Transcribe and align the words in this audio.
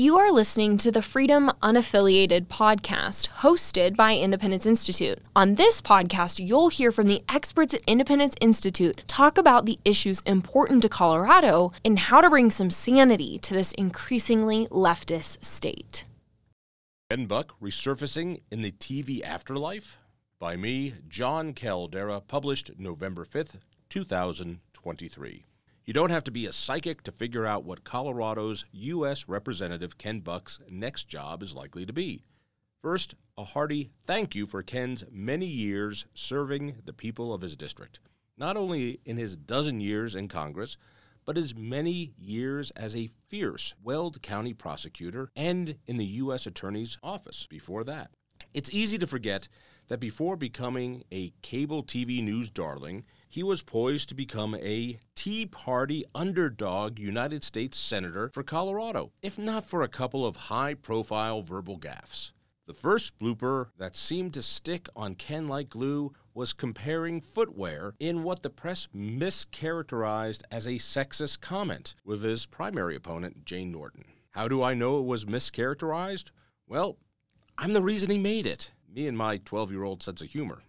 You 0.00 0.16
are 0.16 0.32
listening 0.32 0.78
to 0.78 0.90
the 0.90 1.02
Freedom 1.02 1.52
Unaffiliated 1.62 2.46
podcast 2.46 3.28
hosted 3.40 3.96
by 3.96 4.16
Independence 4.16 4.64
Institute. 4.64 5.18
On 5.36 5.56
this 5.56 5.82
podcast, 5.82 6.40
you'll 6.42 6.70
hear 6.70 6.90
from 6.90 7.06
the 7.06 7.22
experts 7.28 7.74
at 7.74 7.82
Independence 7.86 8.34
Institute 8.40 9.02
talk 9.06 9.36
about 9.36 9.66
the 9.66 9.78
issues 9.84 10.22
important 10.22 10.80
to 10.80 10.88
Colorado 10.88 11.72
and 11.84 11.98
how 11.98 12.22
to 12.22 12.30
bring 12.30 12.50
some 12.50 12.70
sanity 12.70 13.38
to 13.40 13.52
this 13.52 13.72
increasingly 13.72 14.66
leftist 14.68 15.44
state. 15.44 16.06
Ken 17.10 17.26
Buck 17.26 17.52
resurfacing 17.60 18.40
in 18.50 18.62
the 18.62 18.72
TV 18.72 19.22
afterlife 19.22 19.98
by 20.38 20.56
me, 20.56 20.94
Jon 21.10 21.52
Caldara, 21.52 22.26
published 22.26 22.70
November 22.78 23.26
5th, 23.26 23.56
2023. 23.90 25.44
You 25.90 25.94
don't 25.94 26.10
have 26.10 26.22
to 26.22 26.30
be 26.30 26.46
a 26.46 26.52
psychic 26.52 27.02
to 27.02 27.10
figure 27.10 27.44
out 27.44 27.64
what 27.64 27.82
Colorado's 27.82 28.64
U.S. 28.70 29.26
Representative 29.26 29.98
Ken 29.98 30.20
Buck's 30.20 30.60
next 30.70 31.08
job 31.08 31.42
is 31.42 31.52
likely 31.52 31.84
to 31.84 31.92
be. 31.92 32.22
First, 32.80 33.16
a 33.36 33.42
hearty 33.42 33.90
thank 34.06 34.36
you 34.36 34.46
for 34.46 34.62
Ken's 34.62 35.02
many 35.10 35.46
years 35.46 36.06
serving 36.14 36.76
the 36.84 36.92
people 36.92 37.34
of 37.34 37.40
his 37.40 37.56
district, 37.56 37.98
not 38.38 38.56
only 38.56 39.00
in 39.04 39.16
his 39.16 39.36
dozen 39.36 39.80
years 39.80 40.14
in 40.14 40.28
Congress, 40.28 40.76
but 41.24 41.34
his 41.34 41.56
many 41.56 42.12
years 42.16 42.70
as 42.76 42.94
a 42.94 43.10
fierce 43.26 43.74
Weld 43.82 44.22
County 44.22 44.54
prosecutor 44.54 45.28
and 45.34 45.74
in 45.88 45.96
the 45.96 46.04
U.S. 46.04 46.46
Attorney's 46.46 46.98
Office 47.02 47.48
before 47.50 47.82
that. 47.82 48.12
It's 48.54 48.72
easy 48.72 48.96
to 48.98 49.08
forget 49.08 49.48
that 49.88 49.98
before 49.98 50.36
becoming 50.36 51.02
a 51.10 51.32
cable 51.42 51.82
TV 51.82 52.22
news 52.22 52.48
darling, 52.48 53.02
he 53.30 53.44
was 53.44 53.62
poised 53.62 54.08
to 54.08 54.14
become 54.16 54.56
a 54.56 54.98
Tea 55.14 55.46
Party 55.46 56.04
underdog 56.16 56.98
United 56.98 57.44
States 57.44 57.78
Senator 57.78 58.28
for 58.34 58.42
Colorado, 58.42 59.12
if 59.22 59.38
not 59.38 59.64
for 59.64 59.82
a 59.82 59.88
couple 59.88 60.26
of 60.26 60.34
high 60.34 60.74
profile 60.74 61.40
verbal 61.40 61.78
gaffes. 61.78 62.32
The 62.66 62.74
first 62.74 63.16
blooper 63.20 63.68
that 63.78 63.94
seemed 63.94 64.34
to 64.34 64.42
stick 64.42 64.88
on 64.96 65.14
Ken 65.14 65.46
like 65.46 65.70
glue 65.70 66.12
was 66.34 66.52
comparing 66.52 67.20
footwear 67.20 67.94
in 68.00 68.24
what 68.24 68.42
the 68.42 68.50
press 68.50 68.88
mischaracterized 68.94 70.42
as 70.50 70.66
a 70.66 70.72
sexist 70.72 71.40
comment 71.40 71.94
with 72.04 72.24
his 72.24 72.46
primary 72.46 72.96
opponent, 72.96 73.44
Jane 73.44 73.70
Norton. 73.70 74.06
How 74.30 74.48
do 74.48 74.60
I 74.60 74.74
know 74.74 74.98
it 74.98 75.06
was 75.06 75.24
mischaracterized? 75.24 76.32
Well, 76.66 76.98
I'm 77.56 77.74
the 77.74 77.82
reason 77.82 78.10
he 78.10 78.18
made 78.18 78.46
it, 78.46 78.72
me 78.92 79.06
and 79.06 79.16
my 79.16 79.36
12 79.36 79.70
year 79.70 79.84
old 79.84 80.02
sense 80.02 80.20
of 80.20 80.30
humor. 80.30 80.62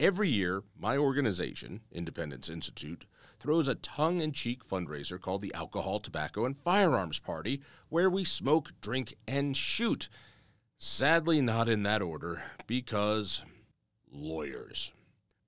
Every 0.00 0.28
year, 0.28 0.62
my 0.78 0.96
organization, 0.96 1.80
Independence 1.90 2.48
Institute, 2.48 3.04
throws 3.40 3.66
a 3.66 3.74
tongue 3.74 4.20
in 4.20 4.30
cheek 4.30 4.64
fundraiser 4.64 5.20
called 5.20 5.42
the 5.42 5.52
Alcohol, 5.54 5.98
Tobacco, 5.98 6.44
and 6.44 6.56
Firearms 6.56 7.18
Party, 7.18 7.60
where 7.88 8.08
we 8.08 8.22
smoke, 8.22 8.70
drink, 8.80 9.16
and 9.26 9.56
shoot. 9.56 10.08
Sadly, 10.76 11.40
not 11.40 11.68
in 11.68 11.82
that 11.82 12.00
order, 12.00 12.42
because 12.68 13.44
lawyers. 14.08 14.92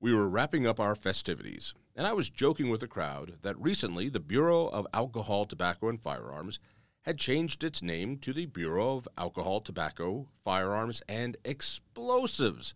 We 0.01 0.13
were 0.13 0.29
wrapping 0.29 0.67
up 0.67 0.81
our 0.81 0.97
festivities, 0.97 1.73
and 1.95 2.05
I 2.05 2.13
was 2.13 2.29
joking 2.29 2.71
with 2.71 2.81
the 2.81 2.89
crowd 2.89 3.35
that 3.43 3.61
recently 3.61 4.09
the 4.09 4.19
Bureau 4.19 4.67
of 4.67 4.87
Alcohol, 4.93 5.45
Tobacco, 5.45 5.89
and 5.89 6.03
Firearms 6.03 6.59
had 7.03 7.19
changed 7.19 7.63
its 7.63 7.83
name 7.83 8.19
to 8.19 8.33
the 8.33 8.47
Bureau 8.47 8.97
of 8.97 9.09
Alcohol, 9.17 9.61
Tobacco, 9.61 10.29
Firearms, 10.45 11.03
and 11.09 11.37
Explosives. 11.45 12.75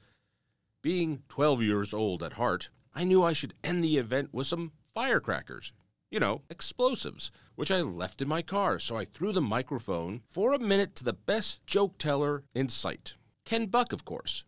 Being 0.85 1.23
12 1.31 1.63
years 1.63 1.95
old 1.95 2.23
at 2.23 2.35
heart, 2.35 2.69
I 2.93 3.05
knew 3.05 3.25
I 3.25 3.33
should 3.33 3.55
end 3.65 3.83
the 3.83 3.97
event 3.97 4.35
with 4.35 4.47
some 4.47 4.73
firecrackers. 4.93 5.73
You 6.11 6.21
know, 6.21 6.43
explosives, 6.51 7.31
which 7.55 7.71
I 7.71 7.81
left 7.81 8.21
in 8.21 8.29
my 8.29 8.43
car, 8.43 8.79
so 8.79 8.95
I 8.95 9.07
threw 9.07 9.33
the 9.33 9.41
microphone 9.41 10.21
for 10.29 10.53
a 10.53 10.59
minute 10.59 10.95
to 10.97 11.05
the 11.05 11.15
best 11.15 11.67
joke 11.67 11.97
teller 11.97 12.45
in 12.55 12.69
sight 12.69 13.17
Ken 13.47 13.65
Buck, 13.65 13.95
of 13.95 14.05
course. 14.05 14.45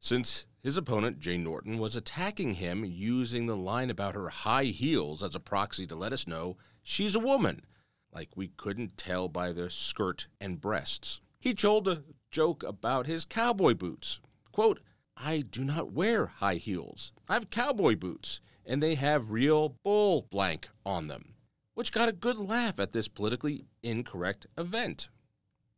Since 0.00 0.46
his 0.62 0.78
opponent, 0.78 1.20
Jane 1.20 1.44
Norton, 1.44 1.76
was 1.76 1.94
attacking 1.94 2.54
him 2.54 2.82
using 2.82 3.44
the 3.44 3.54
line 3.54 3.90
about 3.90 4.14
her 4.14 4.30
high 4.30 4.64
heels 4.64 5.22
as 5.22 5.34
a 5.34 5.40
proxy 5.40 5.86
to 5.88 5.94
let 5.94 6.14
us 6.14 6.26
know 6.26 6.56
she's 6.82 7.14
a 7.14 7.20
woman, 7.20 7.66
like 8.10 8.30
we 8.34 8.48
couldn't 8.48 8.96
tell 8.96 9.28
by 9.28 9.52
the 9.52 9.68
skirt 9.68 10.26
and 10.40 10.58
breasts. 10.58 11.20
He 11.38 11.52
told 11.52 11.86
a 11.86 12.02
joke 12.30 12.62
about 12.62 13.06
his 13.06 13.26
cowboy 13.26 13.74
boots. 13.74 14.20
Quote, 14.52 14.80
I 15.16 15.40
do 15.40 15.64
not 15.64 15.92
wear 15.92 16.26
high 16.26 16.56
heels. 16.56 17.12
I 17.28 17.34
have 17.34 17.50
cowboy 17.50 17.96
boots, 17.96 18.40
and 18.64 18.82
they 18.82 18.96
have 18.96 19.30
real 19.30 19.70
bull 19.82 20.26
blank 20.30 20.68
on 20.84 21.08
them, 21.08 21.34
which 21.74 21.92
got 21.92 22.08
a 22.08 22.12
good 22.12 22.36
laugh 22.36 22.78
at 22.78 22.92
this 22.92 23.08
politically 23.08 23.64
incorrect 23.82 24.46
event. 24.58 25.08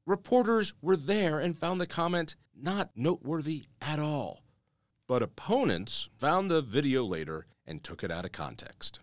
Reporters 0.06 0.74
were 0.80 0.96
there 0.96 1.38
and 1.38 1.58
found 1.58 1.80
the 1.80 1.86
comment 1.86 2.34
not 2.56 2.90
noteworthy 2.96 3.66
at 3.80 3.98
all. 3.98 4.42
But 5.06 5.22
opponents 5.22 6.08
found 6.16 6.50
the 6.50 6.62
video 6.62 7.04
later 7.04 7.46
and 7.66 7.84
took 7.84 8.02
it 8.02 8.10
out 8.10 8.24
of 8.24 8.32
context. 8.32 9.00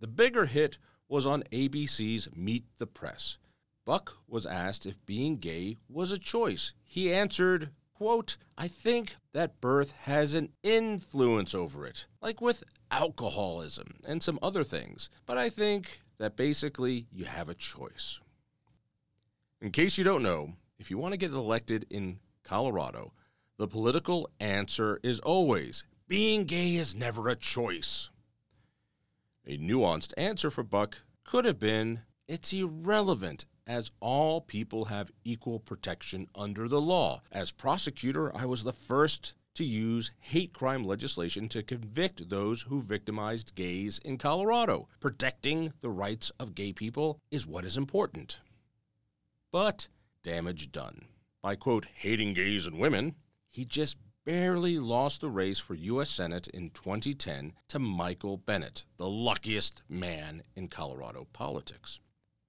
The 0.00 0.06
bigger 0.06 0.46
hit 0.46 0.78
was 1.08 1.26
on 1.26 1.44
ABC's 1.52 2.28
Meet 2.34 2.64
the 2.78 2.86
Press. 2.86 3.38
Buck 3.84 4.16
was 4.26 4.46
asked 4.46 4.86
if 4.86 5.04
being 5.06 5.36
gay 5.36 5.76
was 5.88 6.10
a 6.10 6.18
choice. 6.18 6.72
He 6.82 7.12
answered, 7.12 7.70
quote, 7.96 8.36
I 8.58 8.68
think 8.68 9.16
that 9.32 9.60
birth 9.60 9.92
has 10.02 10.34
an 10.34 10.50
influence 10.62 11.54
over 11.54 11.86
it, 11.86 12.04
like 12.20 12.42
with 12.42 12.62
alcoholism 12.90 14.00
and 14.06 14.22
some 14.22 14.38
other 14.42 14.64
things, 14.64 15.08
but 15.24 15.38
I 15.38 15.48
think 15.48 16.02
that 16.18 16.36
basically 16.36 17.06
you 17.10 17.24
have 17.24 17.48
a 17.48 17.54
choice. 17.54 18.20
In 19.62 19.70
case 19.70 19.96
you 19.96 20.04
don't 20.04 20.22
know, 20.22 20.52
if 20.78 20.90
you 20.90 20.98
want 20.98 21.12
to 21.12 21.18
get 21.18 21.30
elected 21.30 21.86
in 21.88 22.18
Colorado, 22.44 23.12
the 23.56 23.66
political 23.66 24.28
answer 24.40 25.00
is 25.02 25.18
always 25.20 25.82
being 26.06 26.44
gay 26.44 26.76
is 26.76 26.94
never 26.94 27.28
a 27.28 27.34
choice. 27.34 28.10
A 29.46 29.56
nuanced 29.56 30.12
answer 30.18 30.50
for 30.50 30.62
Buck 30.62 30.98
could 31.24 31.46
have 31.46 31.58
been 31.58 32.00
it's 32.28 32.52
irrelevant 32.52 33.46
as 33.66 33.90
all 34.00 34.40
people 34.40 34.84
have 34.86 35.10
equal 35.24 35.58
protection 35.58 36.28
under 36.34 36.68
the 36.68 36.80
law. 36.80 37.22
As 37.32 37.50
prosecutor, 37.50 38.34
I 38.36 38.44
was 38.44 38.64
the 38.64 38.72
first 38.72 39.34
to 39.54 39.64
use 39.64 40.10
hate 40.20 40.52
crime 40.52 40.84
legislation 40.84 41.48
to 41.48 41.62
convict 41.62 42.28
those 42.28 42.62
who 42.62 42.80
victimized 42.80 43.54
gays 43.54 43.98
in 44.04 44.18
Colorado. 44.18 44.86
Protecting 45.00 45.72
the 45.80 45.88
rights 45.88 46.30
of 46.38 46.54
gay 46.54 46.72
people 46.72 47.20
is 47.30 47.46
what 47.46 47.64
is 47.64 47.76
important. 47.76 48.40
But 49.50 49.88
damage 50.22 50.70
done. 50.70 51.06
By 51.42 51.56
quote, 51.56 51.86
hating 51.86 52.34
gays 52.34 52.66
and 52.66 52.78
women, 52.78 53.14
he 53.48 53.64
just 53.64 53.96
barely 54.24 54.78
lost 54.78 55.20
the 55.20 55.30
race 55.30 55.58
for 55.58 55.74
U.S. 55.74 56.10
Senate 56.10 56.48
in 56.48 56.70
2010 56.70 57.52
to 57.68 57.78
Michael 57.78 58.36
Bennet, 58.36 58.84
the 58.96 59.08
luckiest 59.08 59.82
man 59.88 60.42
in 60.54 60.68
Colorado 60.68 61.28
politics. 61.32 62.00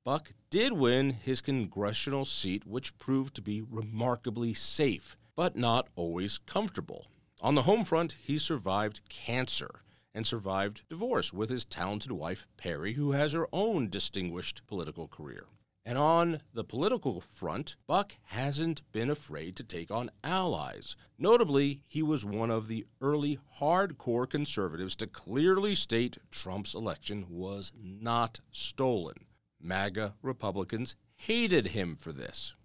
Buck 0.07 0.31
did 0.49 0.71
win 0.71 1.09
his 1.09 1.41
congressional 1.41 2.23
seat, 2.23 2.65
which 2.65 2.97
proved 2.97 3.35
to 3.35 3.41
be 3.41 3.61
remarkably 3.61 4.53
safe, 4.53 5.17
but 5.35 5.57
not 5.57 5.89
always 5.97 6.37
comfortable. 6.37 7.07
On 7.41 7.55
the 7.55 7.63
home 7.63 7.83
front, 7.83 8.15
he 8.23 8.37
survived 8.37 9.01
cancer 9.09 9.81
and 10.13 10.25
survived 10.25 10.83
divorce 10.87 11.33
with 11.33 11.49
his 11.49 11.65
talented 11.65 12.13
wife, 12.13 12.47
Perry, 12.55 12.93
who 12.93 13.11
has 13.11 13.33
her 13.33 13.49
own 13.51 13.89
distinguished 13.89 14.65
political 14.65 15.09
career. 15.09 15.47
And 15.85 15.97
on 15.97 16.39
the 16.53 16.63
political 16.63 17.19
front, 17.19 17.75
Buck 17.85 18.15
hasn't 18.27 18.89
been 18.93 19.09
afraid 19.09 19.57
to 19.57 19.63
take 19.65 19.91
on 19.91 20.09
allies. 20.23 20.95
Notably, 21.19 21.81
he 21.85 22.01
was 22.01 22.23
one 22.23 22.49
of 22.49 22.69
the 22.69 22.85
early 23.01 23.39
hardcore 23.59 24.29
conservatives 24.29 24.95
to 24.95 25.07
clearly 25.07 25.75
state 25.75 26.17
Trump's 26.31 26.73
election 26.73 27.25
was 27.27 27.73
not 27.75 28.39
stolen. 28.53 29.25
MAGA 29.59 30.15
Republicans 30.21 30.95
hated 31.15 31.67
him 31.67 31.95
for 31.95 32.11
this. 32.11 32.55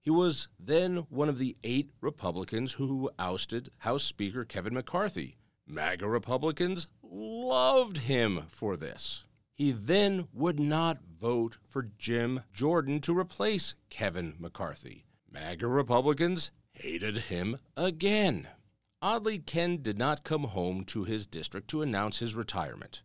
He 0.00 0.10
was 0.10 0.48
then 0.58 1.06
one 1.08 1.28
of 1.28 1.38
the 1.38 1.56
eight 1.62 1.90
Republicans 2.00 2.72
who 2.72 3.10
ousted 3.18 3.70
House 3.78 4.02
Speaker 4.02 4.44
Kevin 4.44 4.74
McCarthy. 4.74 5.36
MAGA 5.66 6.08
Republicans 6.08 6.88
loved 7.02 7.98
him 7.98 8.42
for 8.48 8.76
this. 8.76 9.24
He 9.54 9.70
then 9.70 10.26
would 10.32 10.58
not 10.58 10.98
vote 11.20 11.56
for 11.62 11.90
Jim 11.98 12.42
Jordan 12.52 13.00
to 13.02 13.16
replace 13.16 13.74
Kevin 13.90 14.34
McCarthy. 14.38 15.04
MAGA 15.30 15.68
Republicans 15.68 16.50
hated 16.72 17.18
him 17.18 17.58
again. 17.76 18.48
Oddly, 19.00 19.38
Ken 19.38 19.82
did 19.82 19.98
not 19.98 20.24
come 20.24 20.44
home 20.44 20.84
to 20.86 21.04
his 21.04 21.26
district 21.26 21.68
to 21.68 21.82
announce 21.82 22.18
his 22.18 22.34
retirement. 22.34 23.02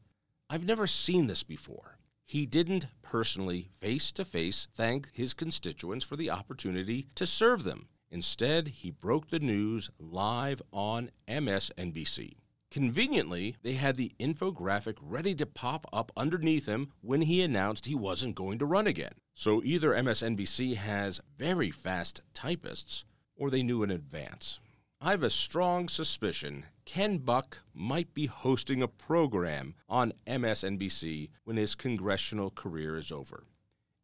I've 0.49 0.65
never 0.65 0.87
seen 0.87 1.27
this 1.27 1.43
before. 1.43 1.96
He 2.29 2.45
didn't 2.45 2.87
personally, 3.01 3.69
face 3.79 4.11
to 4.11 4.25
face, 4.25 4.67
thank 4.73 5.09
his 5.13 5.33
constituents 5.33 6.03
for 6.03 6.17
the 6.17 6.29
opportunity 6.29 7.07
to 7.15 7.25
serve 7.25 7.63
them. 7.63 7.87
Instead, 8.11 8.67
he 8.67 8.91
broke 8.91 9.29
the 9.29 9.39
news 9.39 9.89
live 9.97 10.61
on 10.73 11.09
MSNBC. 11.29 12.33
Conveniently, 12.69 13.55
they 13.63 13.75
had 13.75 13.95
the 13.95 14.11
infographic 14.19 14.97
ready 15.01 15.33
to 15.35 15.45
pop 15.45 15.87
up 15.93 16.11
underneath 16.17 16.65
him 16.65 16.91
when 16.99 17.21
he 17.21 17.41
announced 17.41 17.85
he 17.85 17.95
wasn't 17.95 18.35
going 18.35 18.59
to 18.59 18.65
run 18.65 18.87
again. 18.87 19.13
So 19.33 19.61
either 19.63 19.91
MSNBC 19.91 20.75
has 20.75 21.21
very 21.37 21.71
fast 21.71 22.19
typists 22.33 23.05
or 23.37 23.49
they 23.49 23.63
knew 23.63 23.83
in 23.83 23.89
advance. 23.89 24.59
I 24.99 25.11
have 25.11 25.21
a 25.21 25.29
strong 25.29 25.89
suspicion 25.89 26.65
Ken 26.85 27.19
Buck 27.19 27.59
might 27.71 28.15
be 28.15 28.25
hosting 28.25 28.81
a 28.81 28.87
program 28.87 29.75
on 29.87 30.13
MSNBC 30.25 31.29
when 31.43 31.55
his 31.55 31.75
congressional 31.75 32.49
career 32.49 32.97
is 32.97 33.11
over. 33.11 33.43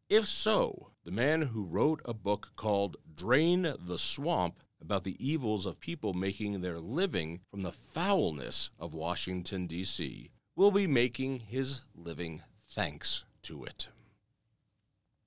If 0.08 0.28
so, 0.28 0.92
the 1.04 1.10
man 1.10 1.42
who 1.42 1.64
wrote 1.64 2.00
a 2.04 2.14
book 2.14 2.52
called 2.54 2.96
Drain 3.12 3.74
the 3.76 3.98
Swamp 3.98 4.62
about 4.80 5.02
the 5.02 5.16
evils 5.18 5.66
of 5.66 5.80
people 5.80 6.14
making 6.14 6.60
their 6.60 6.78
living 6.78 7.40
from 7.50 7.62
the 7.62 7.72
foulness 7.72 8.70
of 8.78 8.94
Washington, 8.94 9.66
D.C., 9.66 10.30
will 10.54 10.70
be 10.70 10.86
making 10.86 11.40
his 11.40 11.80
living 11.96 12.42
thanks 12.68 13.24
to 13.42 13.64
it. 13.64 13.88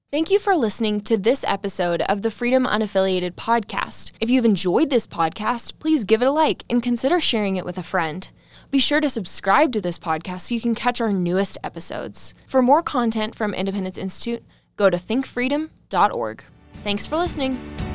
Thank 0.10 0.32
you 0.32 0.40
for 0.40 0.56
listening 0.56 1.02
to 1.02 1.18
this 1.18 1.44
episode 1.46 2.02
of 2.04 2.22
the 2.22 2.32
Freedom 2.32 2.66
Unaffiliated 2.66 3.32
podcast. 3.32 4.14
If 4.22 4.30
you've 4.30 4.46
enjoyed 4.46 4.90
this 4.90 5.06
podcast, 5.06 5.78
please 5.80 6.06
give 6.06 6.22
it 6.22 6.30
a 6.30 6.32
like 6.32 6.64
and 6.70 6.82
consider 6.82 7.20
sharing 7.20 7.58
it 7.58 7.66
with 7.66 7.78
a 7.78 7.84
friend. 7.84 8.32
Be 8.72 8.80
sure 8.80 9.02
to 9.02 9.10
subscribe 9.10 9.74
to 9.74 9.82
this 9.82 10.00
podcast 10.00 10.42
so 10.42 10.56
you 10.56 10.62
can 10.62 10.76
catch 10.76 11.02
our 11.02 11.12
newest 11.12 11.58
episodes. 11.62 12.34
For 12.48 12.62
more 12.62 12.82
content 12.82 13.36
from 13.36 13.54
Independence 13.54 13.98
Institute, 13.98 14.46
go 14.78 14.90
to 14.90 14.96
thinkfreedom.org. 14.96 16.44
Thanks 16.86 17.06
for 17.06 17.18
listening. 17.18 17.87